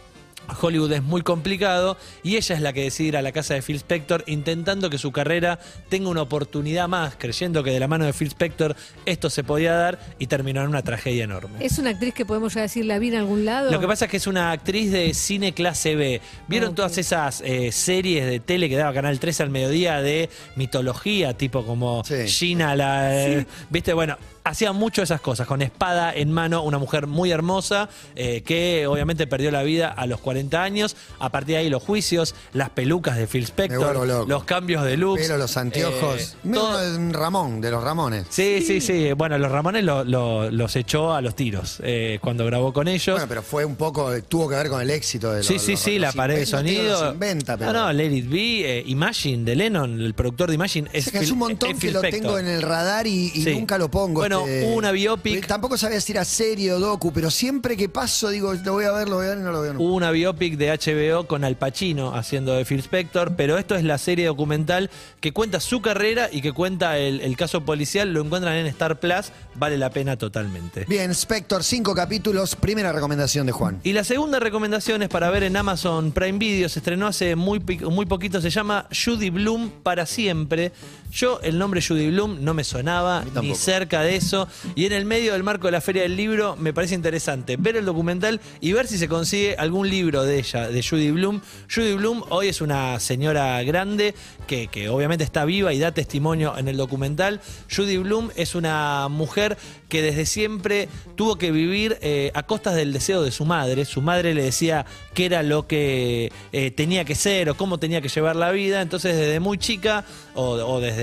Hollywood 0.61 0.91
es 0.91 1.03
muy 1.03 1.21
complicado 1.21 1.97
y 2.23 2.35
ella 2.37 2.55
es 2.55 2.61
la 2.61 2.73
que 2.73 2.83
decide 2.83 3.09
ir 3.09 3.17
a 3.17 3.21
la 3.21 3.31
casa 3.31 3.53
de 3.53 3.61
Phil 3.61 3.75
Spector 3.77 4.23
intentando 4.27 4.89
que 4.89 4.97
su 4.97 5.11
carrera 5.11 5.59
tenga 5.89 6.09
una 6.09 6.21
oportunidad 6.21 6.87
más, 6.87 7.15
creyendo 7.17 7.63
que 7.63 7.71
de 7.71 7.79
la 7.79 7.87
mano 7.87 8.05
de 8.05 8.13
Phil 8.13 8.27
Spector 8.27 8.75
esto 9.05 9.29
se 9.29 9.43
podía 9.43 9.73
dar 9.73 9.99
y 10.19 10.27
terminó 10.27 10.61
en 10.61 10.67
una 10.69 10.81
tragedia 10.81 11.23
enorme. 11.23 11.63
¿Es 11.65 11.77
una 11.79 11.91
actriz 11.91 12.13
que 12.13 12.25
podemos 12.25 12.53
ya 12.53 12.61
decir 12.61 12.85
la 12.85 12.99
vi 12.99 13.09
en 13.09 13.15
algún 13.15 13.45
lado? 13.45 13.71
Lo 13.71 13.79
que 13.79 13.87
pasa 13.87 14.05
es 14.05 14.11
que 14.11 14.17
es 14.17 14.27
una 14.27 14.51
actriz 14.51 14.91
de 14.91 15.13
cine 15.13 15.53
clase 15.53 15.95
B. 15.95 16.21
¿Vieron 16.47 16.69
Ok. 16.69 16.75
todas 16.75 16.97
esas 16.97 17.41
eh, 17.45 17.71
series 17.71 18.25
de 18.25 18.39
tele 18.39 18.69
que 18.69 18.75
daba 18.75 18.93
Canal 18.93 19.19
13 19.19 19.43
al 19.43 19.49
mediodía 19.49 20.01
de 20.01 20.29
mitología, 20.55 21.33
tipo 21.35 21.65
como 21.65 22.03
Sí. 22.05 22.27
Gina, 22.27 22.75
la. 22.75 23.25
eh, 23.25 23.45
¿Viste? 23.69 23.93
Bueno. 23.93 24.17
Hacía 24.49 24.71
mucho 24.73 25.03
esas 25.03 25.21
cosas, 25.21 25.45
con 25.45 25.61
espada 25.61 26.11
en 26.11 26.31
mano, 26.31 26.63
una 26.63 26.79
mujer 26.79 27.05
muy 27.05 27.29
hermosa 27.31 27.87
eh, 28.15 28.41
que 28.41 28.87
obviamente 28.87 29.27
perdió 29.27 29.51
la 29.51 29.61
vida 29.61 29.89
a 29.89 30.07
los 30.07 30.19
40 30.21 30.63
años. 30.63 30.95
A 31.19 31.29
partir 31.29 31.53
de 31.53 31.57
ahí 31.61 31.69
los 31.69 31.83
juicios, 31.83 32.33
las 32.53 32.71
pelucas 32.71 33.15
de 33.17 33.27
Phil 33.27 33.43
Spector, 33.43 34.27
los 34.27 34.43
cambios 34.45 34.83
de 34.85 34.97
looks. 34.97 35.21
Pero 35.21 35.37
los 35.37 35.55
anteojos. 35.55 36.35
eh, 36.43 36.49
todo- 36.51 36.79
de 36.79 37.13
Ramón, 37.13 37.61
de 37.61 37.69
los 37.69 37.83
Ramones. 37.83 38.25
Sí, 38.29 38.63
sí, 38.65 38.81
sí. 38.81 39.13
Bueno, 39.13 39.37
los 39.37 39.51
Ramones 39.51 39.83
lo- 39.83 40.03
lo- 40.03 40.49
los 40.49 40.75
echó 40.75 41.13
a 41.13 41.21
los 41.21 41.35
tiros 41.35 41.79
eh, 41.83 42.17
cuando 42.19 42.43
grabó 42.45 42.73
con 42.73 42.87
ellos. 42.87 43.13
Bueno, 43.15 43.27
pero 43.29 43.43
fue 43.43 43.65
un 43.65 43.75
poco, 43.75 44.11
tuvo 44.23 44.49
que 44.49 44.55
ver 44.55 44.69
con 44.69 44.81
el 44.81 44.89
éxito 44.89 45.31
de 45.31 45.37
los 45.39 45.45
Sí, 45.45 45.59
sí, 45.59 45.71
los- 45.73 45.79
sí, 45.79 45.99
los 45.99 46.15
la 46.15 46.17
pared 46.19 46.37
de 46.37 46.45
sonido. 46.47 47.11
inventa, 47.13 47.55
pero. 47.55 47.71
No, 47.71 47.85
no, 47.85 47.93
Let 47.93 48.11
It 48.11 48.29
Be, 48.29 48.79
eh, 48.79 48.83
Imagine 48.87 49.43
de 49.43 49.55
Lennon, 49.55 50.01
el 50.01 50.15
productor 50.15 50.49
de 50.49 50.55
Imagine. 50.55 50.89
Es, 50.91 51.05
Es, 51.05 51.11
que 51.13 51.19
es 51.19 51.29
un 51.29 51.37
montón 51.37 51.69
es 51.69 51.79
que 51.79 51.91
lo 51.91 52.01
tengo 52.01 52.39
en 52.39 52.47
el 52.47 52.61
radar 52.63 53.05
y, 53.05 53.31
y 53.35 53.43
Sí. 53.43 53.53
nunca 53.53 53.77
lo 53.77 53.91
pongo. 53.91 54.21
Bueno, 54.21 54.38
hubo 54.43 54.75
una 54.75 54.91
biopic. 54.91 55.47
Tampoco 55.47 55.77
sabía 55.77 56.01
si 56.01 56.11
era 56.11 56.25
serie 56.25 56.73
o 56.73 56.79
docu, 56.79 57.11
pero 57.11 57.31
siempre 57.31 57.77
que 57.77 57.89
paso 57.89 58.29
digo, 58.29 58.53
lo 58.53 58.73
voy 58.73 58.85
a 58.85 58.91
ver, 58.91 59.09
lo 59.09 59.17
voy 59.17 59.27
a 59.27 59.29
ver 59.29 59.39
y 59.39 59.41
no 59.41 59.51
lo 59.51 59.61
veo 59.61 59.73
nunca. 59.73 59.85
Una 59.85 60.11
biopic 60.11 60.57
de 60.57 60.71
HBO 60.71 61.27
con 61.27 61.43
Al 61.43 61.57
Pacino 61.57 62.15
haciendo 62.15 62.53
de 62.53 62.65
Phil 62.65 62.79
Spector, 62.79 63.35
pero 63.35 63.57
esto 63.57 63.75
es 63.75 63.83
la 63.83 63.97
serie 63.97 64.25
documental 64.25 64.89
que 65.19 65.31
cuenta 65.31 65.59
su 65.59 65.81
carrera 65.81 66.29
y 66.31 66.41
que 66.41 66.53
cuenta 66.53 66.97
el, 66.97 67.21
el 67.21 67.37
caso 67.37 67.65
policial. 67.65 68.13
Lo 68.13 68.21
encuentran 68.21 68.55
en 68.55 68.65
Star 68.67 68.99
Plus, 68.99 69.31
vale 69.55 69.77
la 69.77 69.89
pena 69.89 70.17
totalmente. 70.17 70.85
Bien, 70.87 71.11
Spector, 71.11 71.63
cinco 71.63 71.93
capítulos. 71.93 72.55
Primera 72.55 72.91
recomendación 72.91 73.45
de 73.45 73.51
Juan. 73.51 73.79
Y 73.83 73.93
la 73.93 74.03
segunda 74.03 74.39
recomendación 74.39 75.01
es 75.03 75.09
para 75.09 75.29
ver 75.29 75.43
en 75.43 75.55
Amazon 75.57 76.11
Prime 76.11 76.37
Video. 76.37 76.69
Se 76.69 76.79
estrenó 76.79 77.07
hace 77.07 77.35
muy, 77.35 77.59
muy 77.59 78.05
poquito. 78.05 78.41
Se 78.41 78.49
llama 78.49 78.87
Judy 78.91 79.29
Bloom 79.29 79.69
para 79.83 80.05
siempre. 80.05 80.71
Yo 81.11 81.39
el 81.41 81.57
nombre 81.57 81.81
Judy 81.81 82.11
Bloom 82.11 82.43
no 82.43 82.53
me 82.53 82.63
sonaba 82.63 83.25
ni 83.41 83.55
cerca 83.55 84.01
de 84.01 84.15
eso. 84.15 84.47
Y 84.75 84.85
en 84.85 84.93
el 84.93 85.05
medio 85.05 85.33
del 85.33 85.43
marco 85.43 85.67
de 85.67 85.71
la 85.71 85.81
Feria 85.81 86.03
del 86.03 86.15
Libro 86.15 86.55
me 86.55 86.73
parece 86.73 86.95
interesante 86.95 87.57
ver 87.57 87.77
el 87.77 87.85
documental 87.85 88.39
y 88.61 88.73
ver 88.73 88.87
si 88.87 88.97
se 88.97 89.07
consigue 89.07 89.55
algún 89.57 89.89
libro 89.89 90.23
de 90.23 90.39
ella, 90.39 90.69
de 90.69 90.83
Judy 90.83 91.11
Bloom. 91.11 91.41
Judy 91.73 91.93
Bloom 91.93 92.23
hoy 92.29 92.49
es 92.49 92.61
una 92.61 92.99
señora 92.99 93.61
grande 93.63 94.13
que, 94.47 94.67
que 94.67 94.89
obviamente 94.89 95.23
está 95.23 95.45
viva 95.45 95.73
y 95.73 95.79
da 95.79 95.91
testimonio 95.91 96.55
en 96.57 96.67
el 96.67 96.77
documental. 96.77 97.41
Judy 97.75 97.97
Bloom 97.97 98.29
es 98.35 98.53
una 98.55 99.07
mujer 99.09 99.57
que 99.89 100.03
desde 100.03 100.25
siempre 100.27 100.87
tuvo 101.15 101.37
que 101.37 101.51
vivir 101.51 101.97
eh, 102.01 102.31
a 102.35 102.43
costas 102.43 102.75
del 102.75 102.93
deseo 102.93 103.23
de 103.23 103.31
su 103.31 103.45
madre. 103.45 103.85
Su 103.85 104.01
madre 104.01 104.35
le 104.35 104.43
decía 104.43 104.85
qué 105.15 105.25
era 105.25 105.41
lo 105.41 105.65
que 105.65 106.31
eh, 106.51 106.71
tenía 106.71 107.03
que 107.05 107.15
ser 107.15 107.49
o 107.49 107.57
cómo 107.57 107.79
tenía 107.79 107.99
que 108.01 108.09
llevar 108.09 108.35
la 108.35 108.51
vida. 108.51 108.81
Entonces 108.81 109.17
desde 109.17 109.39
muy 109.39 109.57
chica 109.57 110.05
o, 110.35 110.51
o 110.51 110.79
desde 110.79 110.98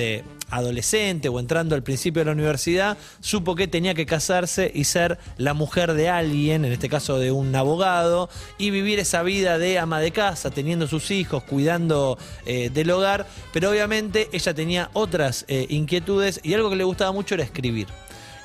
adolescente 0.51 1.29
o 1.29 1.41
entrando 1.41 1.75
al 1.75 1.83
principio 1.83 2.21
de 2.21 2.27
la 2.27 2.33
universidad, 2.33 2.97
supo 3.21 3.55
que 3.55 3.67
tenía 3.67 3.95
que 3.95 4.07
casarse 4.07 4.71
y 4.73 4.85
ser 4.85 5.19
la 5.37 5.55
mujer 5.55 5.95
de 5.95 6.09
alguien, 6.09 6.65
en 6.65 6.73
este 6.73 6.89
caso 6.89 7.19
de 7.19 7.33
un 7.33 7.55
abogado, 7.55 8.29
y 8.59 8.71
vivir 8.71 8.99
esa 8.99 9.23
vida 9.23 9.59
de 9.59 9.79
ama 9.79 10.01
de 10.01 10.13
casa, 10.13 10.51
teniendo 10.51 10.87
sus 10.87 11.11
hijos, 11.11 11.43
cuidando 11.43 12.19
eh, 12.45 12.71
del 12.71 12.91
hogar, 12.91 13.27
pero 13.53 13.71
obviamente 13.71 14.29
ella 14.33 14.55
tenía 14.55 14.91
otras 14.93 15.45
eh, 15.49 15.67
inquietudes 15.69 16.41
y 16.43 16.55
algo 16.55 16.71
que 16.71 16.77
le 16.77 16.85
gustaba 16.85 17.13
mucho 17.13 17.35
era 17.35 17.45
escribir. 17.45 17.89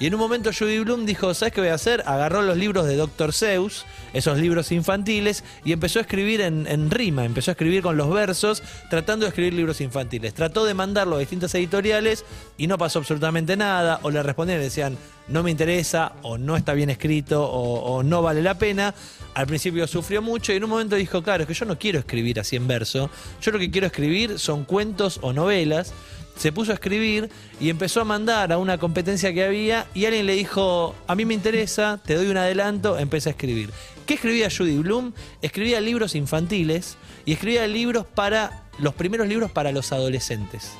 Y 0.01 0.07
en 0.07 0.15
un 0.15 0.19
momento 0.19 0.49
Judy 0.51 0.79
Bloom 0.79 1.05
dijo, 1.05 1.31
¿sabes 1.35 1.53
qué 1.53 1.61
voy 1.61 1.69
a 1.69 1.75
hacer? 1.75 2.01
Agarró 2.07 2.41
los 2.41 2.57
libros 2.57 2.87
de 2.87 2.95
Dr. 2.95 3.33
Seuss, 3.33 3.85
esos 4.13 4.39
libros 4.39 4.71
infantiles, 4.71 5.43
y 5.63 5.73
empezó 5.73 5.99
a 5.99 6.01
escribir 6.01 6.41
en, 6.41 6.89
rima, 6.89 7.23
empezó 7.23 7.51
a 7.51 7.53
escribir 7.53 7.83
con 7.83 7.97
los 7.97 8.09
versos, 8.09 8.63
tratando 8.89 9.25
de 9.25 9.29
escribir 9.29 9.53
libros 9.53 9.79
infantiles. 9.79 10.33
Trató 10.33 10.65
de 10.65 10.73
mandarlo 10.73 11.17
a 11.17 11.19
distintas 11.19 11.53
editoriales 11.53 12.25
y 12.57 12.65
no 12.65 12.79
pasó 12.79 12.97
absolutamente 12.97 13.55
nada, 13.55 13.99
o 14.01 14.09
le 14.09 14.23
respondían 14.23 14.59
y 14.59 14.63
decían, 14.63 14.97
no 15.27 15.43
me 15.43 15.51
interesa, 15.51 16.13
o 16.23 16.39
no 16.39 16.57
está 16.57 16.73
bien 16.73 16.89
escrito, 16.89 17.43
o, 17.43 17.97
o 17.97 18.01
no 18.01 18.23
vale 18.23 18.41
la 18.41 18.57
pena. 18.57 18.95
Al 19.35 19.45
principio 19.45 19.85
sufrió 19.85 20.23
mucho 20.23 20.51
y 20.51 20.55
en 20.55 20.63
un 20.63 20.71
momento 20.71 20.95
dijo, 20.95 21.21
claro, 21.21 21.43
es 21.43 21.47
que 21.47 21.53
yo 21.53 21.65
no 21.65 21.77
quiero 21.77 21.99
escribir 21.99 22.39
así 22.39 22.55
en 22.55 22.67
verso, 22.67 23.11
yo 23.39 23.51
lo 23.51 23.59
que 23.59 23.69
quiero 23.69 23.85
escribir 23.85 24.39
son 24.39 24.65
cuentos 24.65 25.19
o 25.21 25.31
novelas 25.31 25.93
se 26.35 26.51
puso 26.51 26.71
a 26.71 26.75
escribir 26.75 27.29
y 27.59 27.69
empezó 27.69 28.01
a 28.01 28.05
mandar 28.05 28.51
a 28.51 28.57
una 28.57 28.77
competencia 28.77 29.33
que 29.33 29.43
había 29.43 29.87
y 29.93 30.05
alguien 30.05 30.25
le 30.25 30.33
dijo, 30.33 30.95
a 31.07 31.15
mí 31.15 31.25
me 31.25 31.33
interesa, 31.33 31.99
te 32.03 32.15
doy 32.15 32.27
un 32.27 32.37
adelanto, 32.37 32.97
empecé 32.97 33.29
a 33.29 33.31
escribir. 33.31 33.69
¿Qué 34.05 34.15
escribía 34.15 34.49
Judy 34.49 34.77
Bloom? 34.77 35.13
Escribía 35.41 35.79
libros 35.79 36.15
infantiles 36.15 36.97
y 37.25 37.33
escribía 37.33 37.67
libros 37.67 38.05
para, 38.05 38.63
los 38.79 38.93
primeros 38.93 39.27
libros 39.27 39.51
para 39.51 39.71
los 39.71 39.91
adolescentes. 39.91 40.71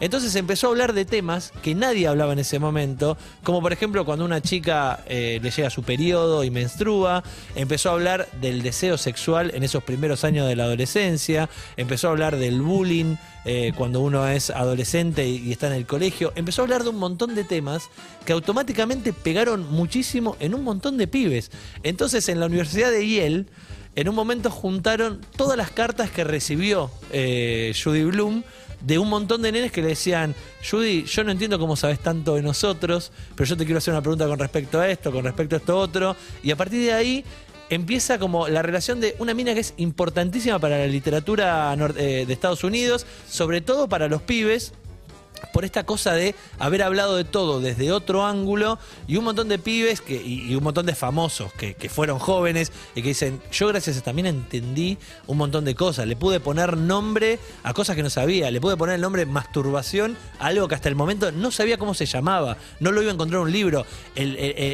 Entonces 0.00 0.34
empezó 0.36 0.68
a 0.68 0.70
hablar 0.70 0.92
de 0.92 1.04
temas 1.04 1.52
que 1.62 1.74
nadie 1.74 2.06
hablaba 2.06 2.32
en 2.32 2.38
ese 2.38 2.58
momento, 2.58 3.16
como 3.42 3.60
por 3.60 3.72
ejemplo 3.72 4.04
cuando 4.04 4.24
una 4.24 4.40
chica 4.40 5.02
eh, 5.06 5.40
le 5.42 5.50
llega 5.50 5.70
su 5.70 5.82
periodo 5.82 6.44
y 6.44 6.50
menstrua, 6.50 7.22
empezó 7.54 7.90
a 7.90 7.92
hablar 7.92 8.28
del 8.40 8.62
deseo 8.62 8.96
sexual 8.98 9.50
en 9.54 9.64
esos 9.64 9.82
primeros 9.82 10.24
años 10.24 10.46
de 10.46 10.56
la 10.56 10.64
adolescencia, 10.64 11.48
empezó 11.76 12.08
a 12.08 12.10
hablar 12.12 12.36
del 12.36 12.62
bullying 12.62 13.16
eh, 13.44 13.72
cuando 13.76 14.00
uno 14.00 14.28
es 14.28 14.50
adolescente 14.50 15.26
y, 15.26 15.50
está 15.50 15.68
en 15.68 15.72
el 15.72 15.86
colegio, 15.86 16.32
empezó 16.36 16.62
a 16.62 16.64
hablar 16.64 16.84
de 16.84 16.90
un 16.90 16.98
montón 16.98 17.34
de 17.34 17.44
temas 17.44 17.88
que 18.24 18.32
automáticamente 18.32 19.12
pegaron 19.12 19.70
muchísimo 19.70 20.36
en 20.38 20.54
un 20.54 20.64
montón 20.64 20.96
de 20.96 21.06
pibes. 21.06 21.50
Entonces 21.82 22.28
en 22.28 22.40
la 22.40 22.46
Universidad 22.46 22.90
de 22.90 23.08
Yale, 23.08 23.46
en 23.96 24.08
un 24.08 24.14
momento 24.14 24.50
juntaron 24.50 25.20
todas 25.36 25.56
las 25.56 25.70
cartas 25.70 26.10
que 26.10 26.24
recibió 26.24 26.90
eh, 27.10 27.74
Judy 27.82 28.04
Bloom 28.04 28.44
de 28.80 28.98
un 28.98 29.08
montón 29.08 29.42
de 29.42 29.52
nenes 29.52 29.72
que 29.72 29.82
le 29.82 29.88
decían, 29.88 30.34
Judy, 30.68 31.04
yo 31.04 31.24
no 31.24 31.32
entiendo 31.32 31.58
cómo 31.58 31.76
sabes 31.76 31.98
tanto 31.98 32.34
de 32.34 32.42
nosotros, 32.42 33.12
pero 33.34 33.48
yo 33.48 33.56
te 33.56 33.64
quiero 33.64 33.78
hacer 33.78 33.92
una 33.92 34.02
pregunta 34.02 34.26
con 34.26 34.38
respecto 34.38 34.80
a 34.80 34.88
esto, 34.88 35.12
con 35.12 35.24
respecto 35.24 35.56
a 35.56 35.58
esto 35.58 35.76
otro. 35.76 36.16
Y 36.42 36.50
a 36.50 36.56
partir 36.56 36.80
de 36.82 36.92
ahí 36.92 37.24
empieza 37.70 38.18
como 38.18 38.48
la 38.48 38.62
relación 38.62 39.00
de 39.00 39.14
una 39.18 39.34
mina 39.34 39.54
que 39.54 39.60
es 39.60 39.74
importantísima 39.76 40.58
para 40.58 40.78
la 40.78 40.86
literatura 40.86 41.74
eh, 41.96 42.24
de 42.26 42.32
Estados 42.32 42.64
Unidos, 42.64 43.06
sobre 43.28 43.60
todo 43.60 43.88
para 43.88 44.08
los 44.08 44.22
pibes, 44.22 44.72
por 45.52 45.64
esta 45.64 45.84
cosa 45.84 46.12
de 46.12 46.34
haber 46.58 46.82
hablado 46.82 47.16
de 47.16 47.24
todo 47.24 47.60
desde 47.60 47.92
otro 47.92 48.26
ángulo 48.26 48.78
y 49.06 49.16
un 49.16 49.24
montón 49.24 49.48
de 49.48 49.58
pibes 49.58 50.02
y, 50.08 50.54
un 50.54 50.64
montón 50.64 50.86
de 50.86 50.94
famosos 50.94 51.52
que, 51.52 51.74
que 51.74 51.88
fueron 51.88 52.18
jóvenes 52.18 52.72
y 52.94 53.02
que 53.02 53.08
dicen, 53.08 53.40
yo 53.52 53.68
gracias 53.68 53.98
a 53.98 54.02
también 54.02 54.26
entendí 54.26 54.98
un 55.26 55.38
montón 55.38 55.64
de 55.64 55.74
cosas, 55.74 56.06
le 56.06 56.16
pude 56.16 56.40
poner 56.40 56.76
nombre 56.76 57.38
a 57.62 57.74
cosas 57.74 57.96
que 57.96 58.02
no 58.02 58.10
sabía, 58.10 58.50
le 58.50 58.60
pude 58.60 58.76
poner 58.76 58.96
el 58.96 59.00
nombre 59.00 59.26
masturbación 59.26 60.16
algo 60.38 60.68
que 60.68 60.74
hasta 60.74 60.88
el 60.88 60.94
momento 60.94 61.32
no 61.32 61.50
sabía 61.50 61.78
cómo 61.78 61.94
se 61.94 62.06
llamaba, 62.06 62.56
no 62.80 62.92
lo 62.92 63.02
iba 63.02 63.10
a 63.10 63.14
encontrar 63.14 63.40
en 63.40 63.46
un 63.46 63.52
libro, 63.52 63.86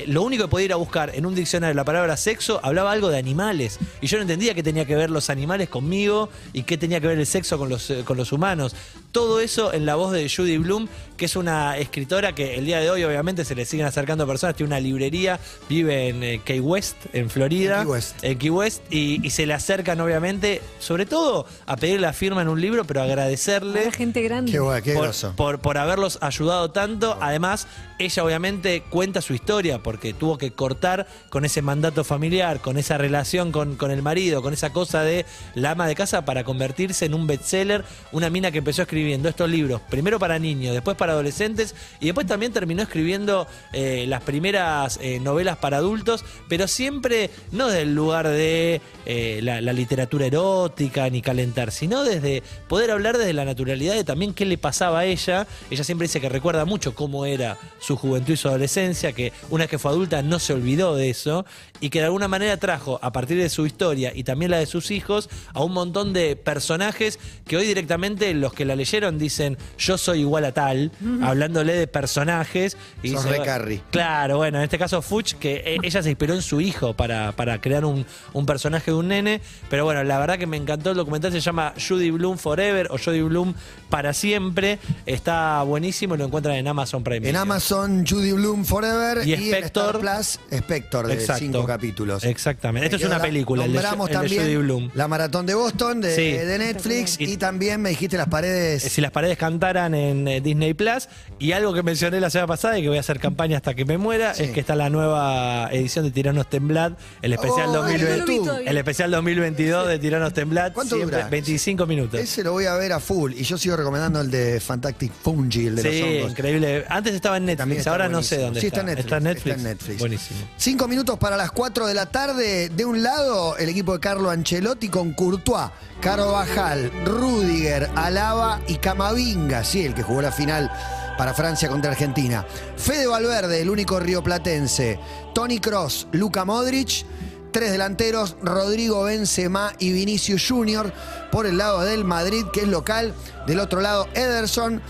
lo 0.06 0.22
único 0.22 0.44
que 0.44 0.48
podía 0.48 0.64
ir 0.66 0.72
a 0.72 0.76
buscar 0.76 1.14
en 1.14 1.26
un 1.26 1.34
diccionario 1.34 1.74
la 1.74 1.84
palabra 1.84 2.16
sexo 2.16 2.60
hablaba 2.62 2.92
algo 2.92 3.08
de 3.08 3.18
animales 3.18 3.78
y 4.00 4.06
yo 4.06 4.18
no 4.18 4.22
entendía 4.22 4.54
qué 4.54 4.62
tenía 4.62 4.84
que 4.84 4.96
ver 4.96 5.10
los 5.10 5.30
animales 5.30 5.68
conmigo 5.68 6.28
y 6.52 6.62
qué 6.62 6.78
tenía 6.78 7.00
que 7.00 7.08
ver 7.08 7.18
el 7.18 7.26
sexo 7.26 7.58
con 7.58 7.68
los, 7.68 7.90
eh, 7.90 8.02
con 8.04 8.16
los 8.16 8.32
humanos. 8.32 8.74
Todo 9.12 9.40
eso 9.40 9.72
en 9.72 9.86
la 9.86 9.94
voz 9.94 10.12
de 10.12 10.28
Judy 10.28 10.53
Bloom, 10.58 10.88
que 11.16 11.26
es 11.26 11.36
una 11.36 11.76
escritora 11.78 12.34
que 12.34 12.56
el 12.56 12.64
día 12.66 12.80
de 12.80 12.90
hoy 12.90 13.04
obviamente 13.04 13.44
se 13.44 13.54
le 13.54 13.64
siguen 13.64 13.86
acercando 13.86 14.26
personas, 14.26 14.56
tiene 14.56 14.68
una 14.68 14.80
librería, 14.80 15.38
vive 15.68 16.08
en 16.08 16.22
eh, 16.22 16.40
Key 16.44 16.60
West, 16.60 16.96
en 17.12 17.30
Florida. 17.30 17.78
En 17.78 17.84
Key 17.84 17.90
West. 17.92 18.24
en 18.24 18.38
Key 18.38 18.50
West, 18.50 18.82
y, 18.90 19.26
y 19.26 19.30
se 19.30 19.46
le 19.46 19.54
acercan 19.54 20.00
obviamente, 20.00 20.60
sobre 20.78 21.06
todo 21.06 21.46
a 21.66 21.76
pedir 21.76 22.00
la 22.00 22.12
firma 22.12 22.42
en 22.42 22.48
un 22.48 22.60
libro, 22.60 22.84
pero 22.84 23.02
agradecerle 23.02 23.90
gente 23.92 24.22
grande. 24.22 24.52
Qué 24.52 24.58
guay, 24.58 24.82
qué 24.82 24.94
por, 24.94 25.12
por- 25.36 25.58
por 25.60 25.78
haberlos 25.78 26.18
ayudado 26.20 26.70
tanto. 26.70 27.16
Además, 27.20 27.66
ella 27.98 28.24
obviamente 28.24 28.82
cuenta 28.90 29.20
su 29.20 29.34
historia 29.34 29.82
porque 29.82 30.12
tuvo 30.14 30.36
que 30.38 30.50
cortar 30.52 31.06
con 31.30 31.44
ese 31.44 31.62
mandato 31.62 32.02
familiar, 32.04 32.60
con 32.60 32.76
esa 32.78 32.98
relación 32.98 33.52
con, 33.52 33.76
con 33.76 33.90
el 33.90 34.02
marido, 34.02 34.42
con 34.42 34.52
esa 34.52 34.72
cosa 34.72 35.02
de 35.02 35.24
la 35.54 35.72
ama 35.72 35.86
de 35.86 35.94
casa 35.94 36.24
para 36.24 36.44
convertirse 36.44 37.04
en 37.06 37.14
un 37.14 37.26
bestseller. 37.26 37.84
Una 38.12 38.30
mina 38.30 38.50
que 38.50 38.58
empezó 38.58 38.82
escribiendo 38.82 39.28
estos 39.28 39.48
libros, 39.48 39.80
primero 39.88 40.18
para 40.18 40.38
niños, 40.44 40.74
después 40.74 40.96
para 40.96 41.14
adolescentes 41.14 41.74
y 42.00 42.06
después 42.06 42.26
también 42.26 42.52
terminó 42.52 42.82
escribiendo 42.82 43.48
eh, 43.72 44.04
las 44.06 44.22
primeras 44.22 44.98
eh, 45.02 45.18
novelas 45.18 45.56
para 45.56 45.78
adultos, 45.78 46.24
pero 46.48 46.68
siempre 46.68 47.30
no 47.50 47.68
desde 47.68 47.82
el 47.82 47.94
lugar 47.94 48.28
de 48.28 48.80
eh, 49.06 49.40
la, 49.42 49.60
la 49.60 49.72
literatura 49.72 50.26
erótica 50.26 51.08
ni 51.10 51.22
calentar, 51.22 51.72
sino 51.72 52.04
desde 52.04 52.42
poder 52.68 52.90
hablar 52.90 53.18
desde 53.18 53.32
la 53.32 53.44
naturalidad 53.44 53.94
de 53.94 54.04
también 54.04 54.34
qué 54.34 54.44
le 54.44 54.58
pasaba 54.58 55.00
a 55.00 55.04
ella. 55.06 55.46
Ella 55.70 55.82
siempre 55.82 56.06
dice 56.06 56.20
que 56.20 56.28
recuerda 56.28 56.64
mucho 56.64 56.94
cómo 56.94 57.24
era 57.24 57.56
su 57.80 57.96
juventud 57.96 58.34
y 58.34 58.36
su 58.36 58.48
adolescencia, 58.48 59.12
que 59.12 59.32
una 59.50 59.64
vez 59.64 59.70
que 59.70 59.78
fue 59.78 59.90
adulta 59.90 60.22
no 60.22 60.38
se 60.38 60.52
olvidó 60.52 60.94
de 60.94 61.10
eso 61.10 61.46
y 61.84 61.90
que 61.90 61.98
de 61.98 62.06
alguna 62.06 62.28
manera 62.28 62.56
trajo 62.56 62.98
a 63.02 63.12
partir 63.12 63.36
de 63.36 63.50
su 63.50 63.66
historia 63.66 64.10
y 64.14 64.24
también 64.24 64.50
la 64.50 64.56
de 64.56 64.64
sus 64.64 64.90
hijos 64.90 65.28
a 65.52 65.62
un 65.62 65.72
montón 65.72 66.14
de 66.14 66.34
personajes 66.34 67.18
que 67.46 67.58
hoy 67.58 67.66
directamente 67.66 68.32
los 68.32 68.54
que 68.54 68.64
la 68.64 68.74
leyeron 68.74 69.18
dicen 69.18 69.58
yo 69.76 69.98
soy 69.98 70.20
igual 70.20 70.46
a 70.46 70.52
tal, 70.52 70.92
hablándole 71.22 71.74
de 71.74 71.86
personajes. 71.86 72.78
Y 73.02 73.10
Sos 73.10 73.24
dice, 73.24 73.36
re 73.36 73.44
Carrie. 73.44 73.82
Claro, 73.90 74.38
bueno, 74.38 74.56
en 74.56 74.64
este 74.64 74.78
caso 74.78 75.02
Fuch, 75.02 75.34
que 75.34 75.56
eh, 75.56 75.76
ella 75.82 76.02
se 76.02 76.08
inspiró 76.08 76.32
en 76.32 76.40
su 76.40 76.62
hijo 76.62 76.94
para, 76.94 77.32
para 77.32 77.60
crear 77.60 77.84
un, 77.84 78.06
un 78.32 78.46
personaje 78.46 78.90
de 78.90 78.96
un 78.96 79.08
nene. 79.08 79.42
Pero 79.68 79.84
bueno, 79.84 80.02
la 80.04 80.18
verdad 80.18 80.38
que 80.38 80.46
me 80.46 80.56
encantó 80.56 80.92
el 80.92 80.96
documental, 80.96 81.32
se 81.32 81.40
llama 81.40 81.74
Judy 81.76 82.10
Bloom 82.12 82.38
Forever 82.38 82.88
o 82.92 82.96
Judy 82.96 83.20
Bloom 83.20 83.52
para 83.90 84.14
siempre. 84.14 84.78
Está 85.04 85.62
buenísimo 85.64 86.14
y 86.14 86.18
lo 86.18 86.24
encuentran 86.24 86.56
en 86.56 86.66
Amazon 86.66 87.04
Prime. 87.04 87.18
En 87.18 87.22
Video. 87.24 87.42
Amazon, 87.42 88.06
Judy 88.06 88.32
Bloom 88.32 88.64
Forever 88.64 89.18
Y 89.26 89.32
y, 89.32 89.34
en 89.34 89.40
Spector. 89.42 89.96
Star 89.96 90.00
Plus, 90.00 90.40
Spector, 90.50 91.06
de 91.08 91.12
Exacto. 91.14 91.40
cinco 91.40 91.66
capítulos. 91.74 92.24
Exactamente. 92.24 92.86
Esto 92.86 92.96
es 92.98 93.04
una 93.04 93.20
película, 93.20 93.64
el 93.64 93.72
de, 93.72 93.78
Nombramos 93.78 94.08
el 94.08 94.12
de 94.14 94.20
también 94.36 94.66
Judy 94.66 94.90
la 94.94 95.08
maratón 95.08 95.46
de 95.46 95.54
Boston 95.54 96.00
de, 96.00 96.14
Sí. 96.14 96.32
de 96.32 96.58
Netflix 96.58 97.16
Y- 97.20 97.24
y, 97.32 97.36
también 97.36 97.80
me 97.80 97.90
dijiste 97.90 98.16
las 98.16 98.28
paredes. 98.28 98.84
Eh, 98.84 98.88
Si 98.90 99.00
las 99.00 99.10
paredes 99.10 99.36
cantaran 99.38 99.94
en 99.94 100.28
eh, 100.28 100.40
Disney 100.40 100.74
Plus. 100.74 101.08
Y 101.38 101.52
algo 101.52 101.72
que 101.74 101.82
mencioné 101.82 102.20
la 102.20 102.30
semana 102.30 102.46
pasada 102.46 102.78
y 102.78 102.82
que 102.82 102.88
voy 102.88 102.96
a 102.96 103.00
hacer 103.00 103.18
campaña 103.18 103.56
hasta 103.56 103.74
que 103.74 103.84
me 103.84 103.98
muera 103.98 104.34
Sí. 104.34 104.44
es 104.44 104.50
que 104.50 104.60
está 104.60 104.74
la 104.76 104.88
nueva 104.90 105.68
edición 105.72 106.04
de 106.04 106.10
Tiranos 106.10 106.48
Temblad, 106.48 106.92
el 107.22 107.32
especial, 107.32 107.68
Oh, 107.70 107.72
2020 107.74 108.16
no 108.18 108.18
lo 108.18 108.24
vi 108.26 108.38
todavía. 108.46 108.70
el 108.70 108.76
especial 108.78 109.10
2022 109.10 109.88
de 109.88 109.98
Tiranos 109.98 110.32
Temblad. 110.32 110.72
¿Cuánto 110.72 110.96
siempre 110.96 111.16
dura? 111.18 111.28
25 111.28 111.86
minutos. 111.86 112.20
Ese 112.20 112.42
lo 112.44 112.52
voy 112.52 112.66
a 112.66 112.74
ver 112.74 112.92
a 112.92 113.00
full. 113.00 113.32
Y 113.32 113.42
yo 113.42 113.58
sigo 113.58 113.76
recomendando 113.76 114.20
el 114.20 114.30
de 114.30 114.60
Fantastic 114.60 115.12
Fungi, 115.12 115.66
el 115.66 115.76
de 115.76 115.82
Sí, 115.82 116.00
los 116.00 116.08
hongos. 116.18 116.30
increíble. 116.32 116.84
Antes 116.88 117.14
estaba 117.14 117.36
en 117.36 117.44
También 117.46 117.58
Netflix, 117.58 117.78
está 117.78 117.90
ahora 117.90 118.08
no 118.08 118.22
sé 118.22 118.36
buenísimo. 118.36 118.44
dónde 118.46 118.60
Sí, 118.60 118.66
está. 118.66 118.80
está 118.80 118.80
en 118.80 118.86
Netflix, 118.86 119.04
Está 119.04 119.16
en 119.16 119.24
Netflix. 119.24 119.46
está 119.56 119.60
en 119.68 119.74
Netflix. 119.76 119.98
Buenísimo. 119.98 120.40
Cinco 120.56 120.88
minutos 120.88 121.18
para 121.18 121.36
las 121.36 121.50
4 121.54 121.86
de 121.86 121.94
la 121.94 122.06
tarde. 122.06 122.68
De 122.68 122.84
un 122.84 123.02
lado, 123.02 123.56
el 123.56 123.68
equipo 123.68 123.92
de 123.92 124.00
Carlo 124.00 124.30
Ancelotti 124.30 124.88
con 124.88 125.12
Courtois, 125.12 125.70
Carvajal, 126.00 126.90
Rudiger, 127.04 127.88
Alaba 127.94 128.60
y 128.66 128.76
Camavinga. 128.76 129.62
Sí, 129.62 129.84
el 129.84 129.94
que 129.94 130.02
jugó 130.02 130.20
la 130.20 130.32
final 130.32 130.70
para 131.16 131.32
Francia 131.32 131.68
contra 131.68 131.92
Argentina. 131.92 132.44
Fede 132.76 133.06
Valverde, 133.06 133.60
el 133.60 133.70
único 133.70 134.00
rioplatense. 134.00 134.98
Tony 135.32 135.60
Cross, 135.60 136.08
Luca 136.12 136.44
Modric. 136.44 137.06
Tres 137.52 137.70
delanteros, 137.70 138.36
Rodrigo 138.42 139.04
Benzema 139.04 139.74
y 139.78 139.92
Vinicius 139.92 140.44
Junior 140.48 140.92
por 141.30 141.46
el 141.46 141.56
lado 141.56 141.82
del 141.82 142.04
Madrid, 142.04 142.44
que 142.52 142.62
es 142.62 142.68
local. 142.68 143.14
Del 143.46 143.60
otro 143.60 143.80
lado, 143.80 144.08
Ederson. 144.14 144.82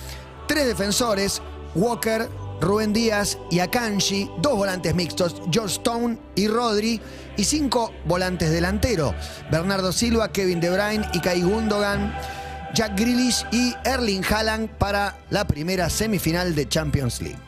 tres 0.48 0.66
defensores, 0.66 1.42
Walker, 1.74 2.26
Rubén 2.64 2.94
Díaz 2.94 3.38
y 3.50 3.60
Akanji, 3.60 4.30
dos 4.40 4.56
volantes 4.56 4.94
mixtos, 4.94 5.36
George 5.52 5.74
Stone 5.74 6.18
y 6.34 6.48
Rodri, 6.48 7.00
y 7.36 7.44
cinco 7.44 7.92
volantes 8.06 8.50
delanteros, 8.50 9.14
Bernardo 9.50 9.92
Silva, 9.92 10.32
Kevin 10.32 10.60
De 10.60 10.70
Bruyne 10.70 11.06
y 11.12 11.20
Kai 11.20 11.42
Gundogan, 11.42 12.14
Jack 12.74 12.98
Grealish 12.98 13.46
y 13.52 13.74
Erling 13.84 14.24
Haaland 14.24 14.70
para 14.70 15.18
la 15.30 15.46
primera 15.46 15.90
semifinal 15.90 16.54
de 16.54 16.66
Champions 16.66 17.20
League. 17.20 17.38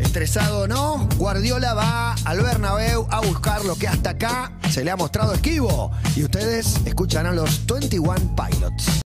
Estresado 0.00 0.60
o 0.60 0.66
no, 0.66 1.08
Guardiola 1.16 1.74
va 1.74 2.14
al 2.24 2.40
Bernabéu 2.40 3.06
a 3.10 3.20
buscar 3.20 3.64
lo 3.64 3.76
que 3.76 3.86
hasta 3.86 4.10
acá 4.10 4.52
se 4.70 4.82
le 4.82 4.90
ha 4.90 4.96
mostrado 4.96 5.32
esquivo. 5.32 5.92
Y 6.16 6.24
ustedes 6.24 6.80
escuchan 6.84 7.26
a 7.26 7.32
los 7.32 7.66
21 7.66 8.34
Pilots. 8.34 9.05